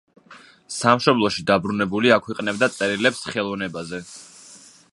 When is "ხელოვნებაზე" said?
3.35-4.01